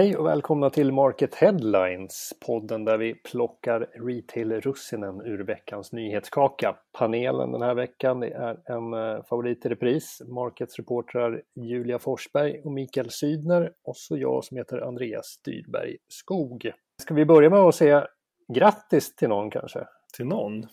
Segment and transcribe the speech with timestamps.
[0.00, 6.76] Hej och välkomna till Market Headlines, podden där vi plockar retail-russinen ur veckans nyhetskaka.
[6.98, 12.60] Panelen den här veckan det är en eh, favorit i repris, Markets reportrar Julia Forsberg
[12.64, 16.72] och Mikael Sydner och så jag som heter Andreas Dyrberg Skog.
[17.02, 18.06] Ska vi börja med att säga
[18.54, 19.86] grattis till någon kanske?
[20.16, 20.66] Till någon?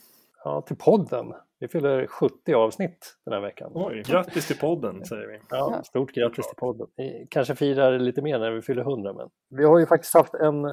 [0.44, 1.34] Ja, till podden.
[1.60, 3.72] Vi fyller 70 avsnitt den här veckan.
[3.76, 5.40] Oj, grattis till podden säger vi.
[5.50, 6.88] Ja, stort grattis till podden.
[6.96, 10.34] Vi kanske firar lite mer när vi fyller 100 men vi har ju faktiskt haft
[10.34, 10.66] en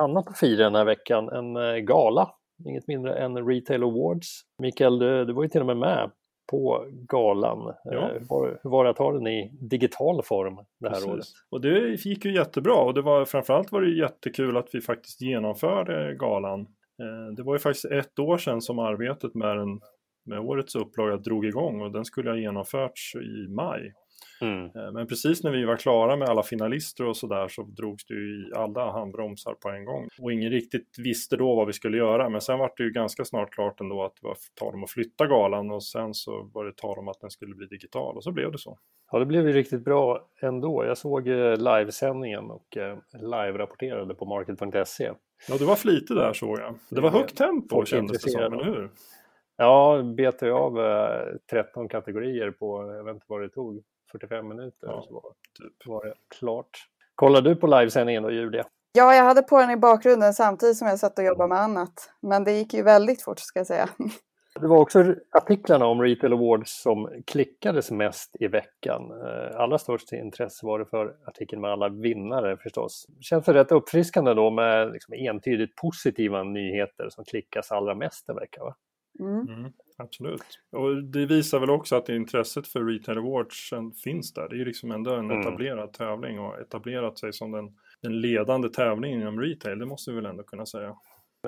[0.00, 2.30] annat att fira den här veckan, en eh, gala.
[2.66, 4.40] Inget mindre än Retail Awards.
[4.62, 6.10] Mikael, du, du var ju till och med med
[6.50, 7.68] på galan.
[7.68, 8.10] Eh, Ja.
[8.12, 11.08] Hur, var, hur var det att ha den i digital form det här Precis.
[11.08, 11.26] året?
[11.50, 15.20] Och det gick ju jättebra och det var framförallt var det jättekul att vi faktiskt
[15.20, 16.60] genomförde galan.
[17.02, 19.80] Eh, Det var ju faktiskt ett år sedan som arbetet med, den,
[20.28, 23.94] med årets upplaga drog igång och den skulle ha genomförts i maj.
[24.40, 24.64] Mm.
[24.64, 28.14] Eh, Men precis när vi var klara med alla finalister och sådär så drogs det
[28.14, 30.08] ju i alla handbromsar på en gång.
[30.20, 32.28] Och ingen riktigt visste då vad vi skulle göra.
[32.28, 34.90] Men sen var det ju ganska snart klart ändå att det var tal om att
[34.90, 38.24] flytta galan och sen så var det tal om att den skulle bli digital och
[38.24, 38.78] så blev det så.
[39.12, 40.84] Ja, det blev ju riktigt bra ändå.
[40.84, 45.10] Jag såg eh, livesändningen och eh, live-rapporterade på market.se.
[45.48, 46.74] Ja, du var flitig där såg jag.
[46.90, 48.90] Det var högt tempo kändes det som, eller hur?
[49.60, 54.48] Ja, betade jag av eh, 13 kategorier på, jag vet inte vad det tog, 45
[54.48, 54.86] minuter.
[54.86, 55.22] Ja, så var,
[55.58, 55.86] typ.
[55.86, 56.70] var det klart.
[57.14, 58.64] Kollar du på livesändningen då, Julia?
[58.92, 62.10] Ja, jag hade på den i bakgrunden samtidigt som jag satt och jobbade med annat.
[62.20, 63.88] Men det gick ju väldigt fort ska jag säga.
[64.60, 69.02] Det var också artiklarna om Retail Awards som klickades mest i veckan.
[69.02, 73.06] Eh, Allra störst intresse var det för artikeln med alla vinnare förstås.
[73.20, 78.36] Känns det rätt uppfriskande då med liksom entydigt positiva nyheter som klickas allra mest en
[78.36, 78.64] vecka?
[78.64, 78.74] Va?
[79.20, 79.48] Mm.
[79.48, 80.42] Mm, absolut.
[80.72, 84.48] Och det visar väl också att intresset för Retail Awards en- finns där.
[84.48, 85.40] Det är ju liksom ändå en Mm.
[85.40, 89.78] etablerad tävling och etablerat sig som den, den ledande tävlingen inom retail.
[89.78, 90.96] Det måste vi väl ändå kunna säga.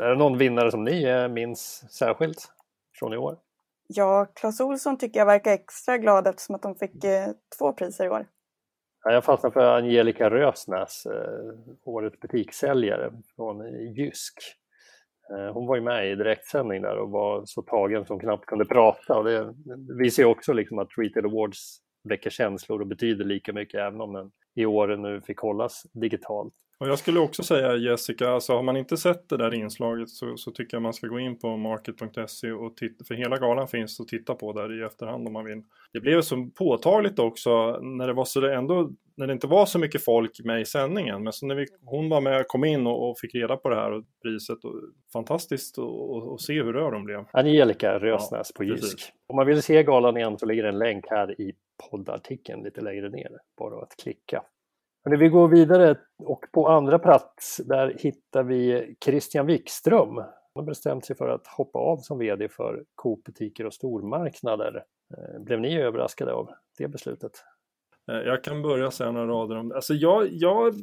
[0.00, 2.52] Är det någon vinnare som ni eh, minns särskilt
[2.98, 3.38] från i år?
[3.86, 7.26] Ja, Clas Olsson tycker jag verkar extra glad eftersom att de fick eh,
[7.58, 8.26] två priser i år.
[9.04, 14.34] Ja, jag fastnade för Angelica Rösnäs, eh, årets butikssäljare från eh, Jysk.
[15.30, 18.64] Eh, hon var ju med i direktsändning där och var så tagen som knappt kunde
[18.64, 19.18] prata.
[19.18, 23.52] Och det det visar ju också liksom att Retail Awards väcker känslor och betyder lika
[23.52, 26.54] mycket även om den i år nu fick hållas digitalt.
[26.80, 30.36] Och jag skulle också säga Jessica, alltså har man inte sett det där inslaget så,
[30.36, 34.00] så tycker jag man ska gå in på market.se och titta, för hela galan finns
[34.00, 35.62] att titta på där i efterhand om man vill.
[35.92, 39.66] Det blev så påtagligt också när det var så det ändå, när det inte var
[39.66, 42.86] så mycket folk med i sändningen, men så när vi, hon var med, kom in
[42.86, 44.74] och, och fick reda på det här och priset, och,
[45.12, 47.24] fantastiskt att se hur rörd de blev.
[47.32, 48.92] Angelica Rösnäs på precis.
[48.92, 49.12] Jysk.
[49.26, 51.52] Om man vill se galan igen så ligger en länk här i
[51.90, 53.30] poddartikeln lite längre ner.
[53.58, 54.42] Bara att klicka.
[55.04, 60.16] Hörrni, vi går vidare och på andra plats där hittar vi Christian Wikström.
[60.16, 64.84] Han har bestämt sig för att hoppa av som vd för Coop-butiker och stormarknader.
[65.16, 67.32] Eh, blev ni överraskade av det beslutet?
[68.10, 69.74] Eh, jag kan börja säga några rader om det.
[69.74, 70.74] Alltså jag, jag,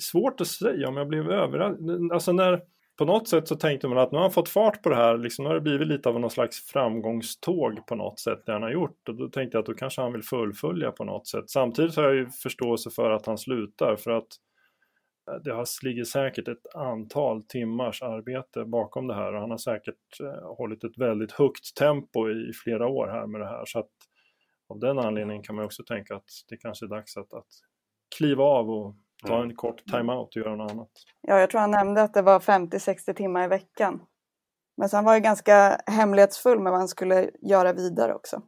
[0.00, 2.12] svårt att säga om jag blev överraskad.
[2.12, 2.62] Alltså när,
[2.98, 5.18] på något sätt så tänkte man att nu har han fått fart på det här,
[5.18, 8.62] liksom, nu har det blivit lite av någon slags framgångståg på något sätt det han
[8.62, 9.08] har gjort.
[9.08, 11.50] Och då tänkte jag att då kanske han vill fullfölja på något sätt.
[11.50, 14.26] Samtidigt har jag ju förståelse för att han slutar för att
[15.30, 19.58] eh, det har, ligger säkert ett antal timmars arbete bakom det här och han har
[19.58, 23.62] säkert eh, hållit ett väldigt högt tempo i flera år här med det här.
[23.66, 23.90] Så att
[24.68, 27.48] av den anledningen kan man också tänka att det kanske är dags att, att
[28.18, 28.94] kliva av och
[29.26, 29.48] ta Mm.
[29.50, 30.88] en kort time-out och göra något annat.
[31.22, 34.00] Ja, jag tror han nämnde att det var 50-60 timmar i veckan.
[34.76, 38.42] Men sen var jag ganska hemlighetsfull med vad han skulle göra vidare också.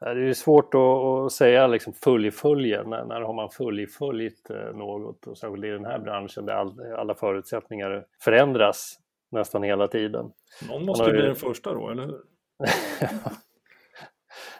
[0.00, 2.84] Det är ju svårt att, säga liksom fullföljer.
[2.84, 5.26] När, när har man fullföljt eh, något?
[5.26, 8.98] Och särskilt i den här branschen där all, alla förutsättningar förändras
[9.30, 10.32] nästan hela tiden.
[10.68, 12.20] Någon måste ju ju- bli den första då, eller hur?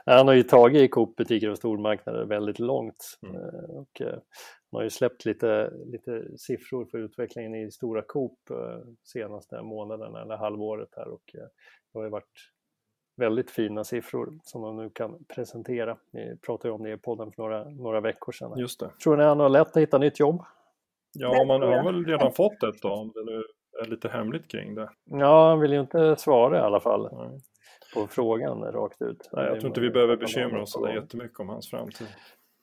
[0.06, 3.18] Han har ju tagit Coop-butiker och stormarknader väldigt långt.
[3.22, 3.36] Mm.
[3.36, 4.18] Eh, Och eh,
[4.70, 10.22] han har ju släppt lite, lite siffror för utvecklingen i stora Coop eh, senaste månaderna
[10.22, 11.08] eller halvåret här.
[11.08, 12.50] Och det har ju varit
[13.16, 15.96] väldigt fina siffror som de nu kan presentera.
[16.12, 18.58] Vi pratade ju om det i podden för några, några veckor sedan.
[18.58, 18.90] Just det.
[19.02, 20.44] Tror ni han har lätt att hitta nytt jobb?
[21.12, 23.42] Ja, man har väl redan fått ett då, om det nu
[23.82, 24.90] är lite hemligt kring det.
[25.04, 27.40] Ja, han vill ju inte svara i alla fall Nej.
[27.94, 29.30] På frågan rakt ut.
[29.32, 32.06] Nej, jag tror inte vi behöver bekymra oss så jättemycket om hans framtid.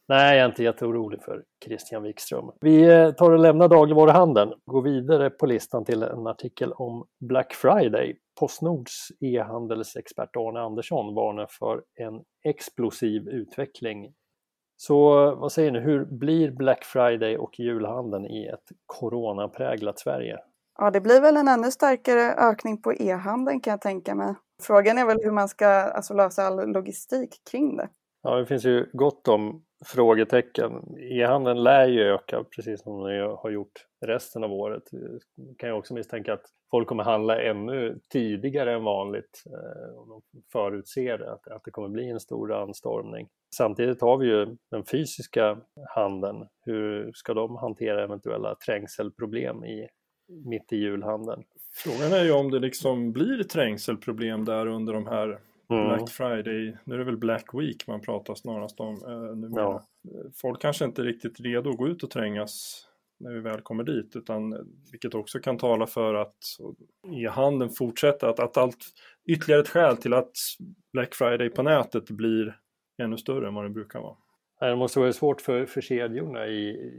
[0.07, 2.51] Nej, jag är inte jätteorolig för Christian Wikström.
[2.61, 7.53] Vi eh, tar och lämnar dagligvaruhandeln, går vidare på listan till en artikel om Black
[7.53, 8.15] Friday.
[8.39, 14.13] Postnords e-handelsexpert Arne Andersson varnar för en explosiv utveckling
[14.77, 14.99] Så
[15.35, 20.37] vad säger ni, hur blir Black Friday och julhandeln i ett coronapräglat Sverige?
[20.79, 24.35] Ja, det blir väl en ännu starkare ökning på e-handeln kan jag tänka mig.
[24.61, 27.89] Frågan är väl hur man ska alltså, lösa all logistik kring det.
[28.23, 30.97] Ja, det finns ju gott om frågetecken.
[30.97, 34.83] E-handeln lär ju öka precis som den har gjort resten av året.
[34.91, 40.09] Jag kan jag också misstänka att folk kommer handla ännu tidigare än vanligt eh, om
[40.09, 40.21] de
[40.51, 43.27] förutser att, att det kommer bli en stor anstormning.
[43.55, 45.57] Samtidigt har vi ju den fysiska
[45.95, 46.47] handeln.
[46.65, 49.87] Hur ska de hantera eventuella trängselproblem i,
[50.45, 51.43] mitt i julhandeln?
[51.73, 55.39] Frågan är ju om det liksom blir trängselproblem där under de här
[55.71, 55.87] Mm.
[55.87, 59.63] Black Friday, nu är det väl Black Week man pratar snarast om eh, numera.
[59.63, 59.83] Ja.
[60.35, 62.85] Folk kanske inte är riktigt redo att gå ut och trängas
[63.19, 64.55] när vi väl kommer dit, utan
[64.91, 66.37] vilket också kan tala för att
[67.15, 68.77] e-handeln fortsätter, att, att allt
[69.25, 70.31] ytterligare ett skäl till att
[70.93, 72.57] Black Friday på nätet blir
[73.01, 74.17] ännu större än vad det brukar vara.
[74.59, 76.91] Det måste vara svårt för, för kedjorna i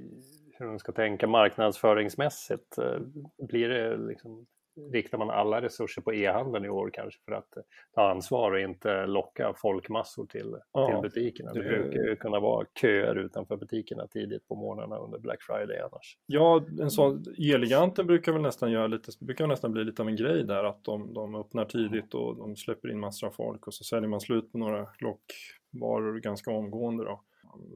[0.59, 2.79] hur de ska tänka marknadsföringsmässigt.
[2.79, 3.01] Eh,
[3.49, 4.47] blir det liksom
[4.93, 7.63] riktar man alla resurser på e-handeln i år kanske för att eh,
[7.95, 11.53] ta ansvar och inte locka folkmassor till, ja, till butikerna.
[11.53, 15.79] Det, det brukar ju kunna vara köer utanför butikerna tidigt på morgnarna under Black Friday
[15.79, 16.17] annars.
[16.27, 20.17] Ja, en sån Eleganten brukar väl nästan göra lite, brukar nästan bli lite av en
[20.17, 23.75] grej där att de, de öppnar tidigt och de släpper in massor av folk och
[23.75, 27.23] så säljer man slut på några lockvaror ganska omgående då.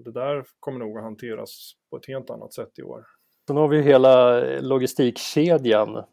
[0.04, 3.04] Det där kommer nog att hanteras på ett helt annat sätt i år.
[3.46, 6.04] Sen har vi hela logistikkedjan, eh,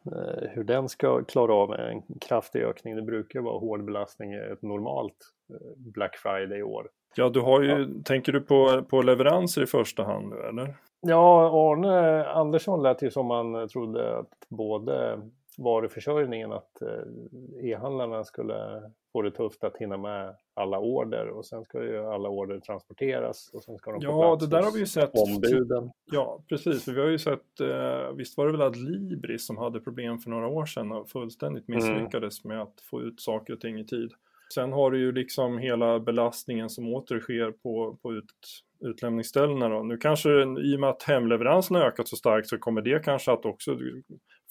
[0.49, 2.95] hur den ska klara av en kraftig ökning.
[2.95, 5.17] Det brukar vara hård belastning ett normalt
[5.49, 6.87] eh, Black Friday i år.
[7.15, 7.87] Ja, du har ju, ja.
[8.05, 10.75] tänker du på, på leveranser i första hand nu eller?
[11.01, 15.19] Ja, Arne Andersson lät ju som man trodde att både
[15.57, 21.63] varuförsörjningen, att eh, e-handlarna skulle få det tufft att hinna med alla order och sen
[21.63, 24.85] ska ju alla order transporteras och sen ska de ja, det där har vi ju
[24.85, 25.11] sett.
[25.13, 25.91] ombuden.
[26.11, 26.85] Ja, precis.
[26.85, 30.29] För vi har ju sett, eh, visst var det väl Adlibris som hade problem för
[30.29, 31.77] några år sedan och fullständigt mm.
[31.77, 32.57] misslyckades mm.
[32.57, 34.11] med att få ut saker och ting i tid.
[34.53, 39.69] Sen har du ju liksom hela belastningen som åter sker på, på ut, utlämningsställena.
[39.69, 39.83] Då.
[39.83, 43.31] Nu kanske, i och med att hemleveranserna har ökat så starkt så kommer det kanske
[43.31, 43.77] att också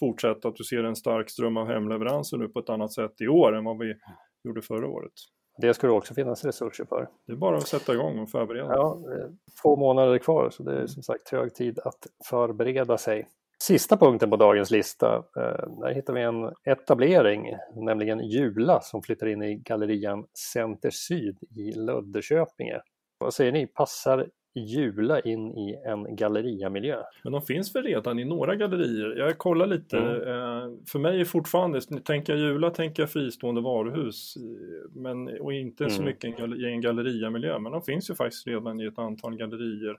[0.02, 3.28] fortsätta, att du ser en stark ström av hemleveranser nu på ett annat sätt i
[3.28, 3.94] år än vad vi
[4.44, 5.12] gjorde förra året.
[5.58, 7.08] Det ska det också finnas resurser för.
[7.26, 8.74] Det är bara att sätta igång och förbereda.
[8.74, 8.98] Ja,
[9.62, 13.28] två månader kvar så det är som sagt hög tid att förbereda sig.
[13.62, 19.26] Sista punkten på dagens lista, eh, där hittar vi en etablering, nämligen Jula som flyttar
[19.26, 22.80] in i gallerian Center Syd i Löddeköpinge.
[23.18, 27.02] Vad säger ni, passar Jula in i en galleriamiljö.
[27.22, 29.16] Men de finns väl redan i några gallerier?
[29.16, 29.98] Jag kollar lite.
[29.98, 30.14] Mm.
[30.14, 34.34] Eh, för mig är fortfarande, tänker jag Jula tänker jag fristående varuhus.
[34.94, 35.96] Men, och inte mm.
[35.96, 37.58] så mycket i en galleriamiljö.
[37.58, 39.96] Men de finns ju faktiskt redan i ett antal gallerier.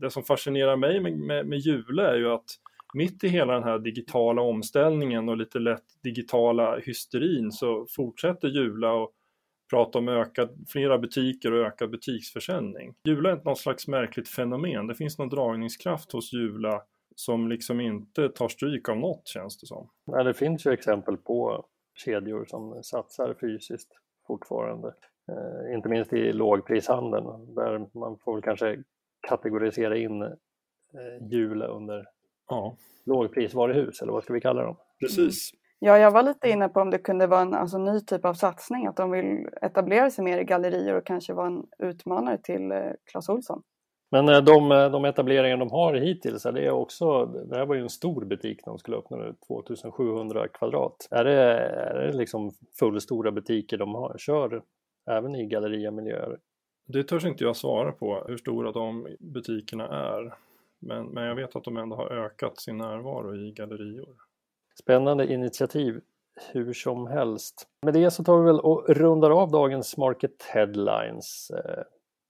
[0.00, 2.58] Det som fascinerar mig med, med, med Jula är ju att
[2.94, 8.92] mitt i hela den här digitala omställningen och lite lätt digitala hysterin så fortsätter Jula
[8.92, 9.12] och
[9.70, 12.94] prata om ökad, flera butiker och ökad butiksförsäljning.
[13.04, 14.86] Jula är något slags märkligt fenomen.
[14.86, 16.82] Det finns någon dragningskraft hos Jula
[17.14, 19.88] som liksom inte tar stryk av något känns det som.
[20.04, 21.64] Ja, det finns ju exempel på
[21.94, 23.88] kedjor som satsar fysiskt
[24.26, 24.94] fortfarande.
[25.28, 28.82] Eh, inte minst i lågprishandeln där man får väl kanske
[29.28, 32.06] kategorisera in eh, Jula under
[32.48, 32.76] ja.
[33.04, 34.76] lågprisvaruhus eller vad ska vi kalla dem?
[35.00, 35.50] Precis.
[35.86, 38.34] Ja, jag var lite inne på om det kunde vara en alltså, ny typ av
[38.34, 42.72] satsning, att de vill etablera sig mer i gallerier och kanske vara en utmanare till
[42.72, 42.78] eh,
[43.10, 43.62] Clas Ohlson.
[44.10, 47.74] Men eh, de, eh, de etableringar de har hittills, det är också, det här var
[47.74, 51.08] ju en stor butik de skulle öppna nu, 2700 kvadrat.
[51.10, 54.62] Är det, är det liksom fullstora butiker de har, kör
[55.10, 56.38] även i galleriamiljöer?
[56.86, 60.34] Det törs inte jag svara på, hur stora de butikerna är.
[60.80, 64.33] Men, men jag vet att de ändå har ökat sin närvaro i gallerior.
[64.80, 66.00] Spännande initiativ
[66.52, 67.66] hur som helst.
[67.82, 71.50] Med det så tar vi väl och rundar av dagens Market Headlines.
[71.50, 71.82] Eh,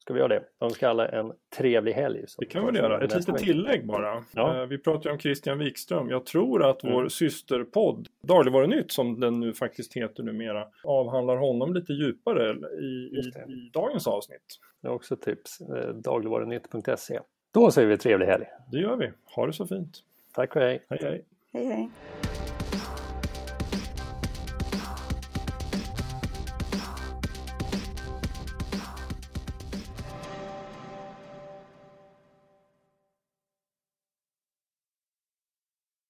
[0.05, 0.43] ska vi göra det?
[0.59, 2.25] De ska alla en trevlig helg.
[2.39, 3.05] Det kan vi väl göra.
[3.05, 4.25] Ett litet tillägg bara.
[4.35, 4.61] Ja.
[4.61, 6.09] Eh, vi pratar ju om Christian Wikström.
[6.09, 7.11] Jag tror att vår mm.
[7.11, 13.71] systerpodd Dagligvarunytt, som den nu faktiskt heter numera, avhandlar honom lite djupare i, i, i
[13.73, 14.61] dagens avsnitt.
[14.83, 15.61] Det är också ett tips.
[15.61, 17.21] Eh, dagligvarunytt.se.
[17.55, 18.45] Då säger vi trevlig helg.
[18.73, 19.11] Det gör vi.
[19.37, 20.03] Ha det så fint.
[20.35, 20.85] Tack och hej.
[20.89, 21.25] Hej hej.
[21.53, 21.91] Hej hej.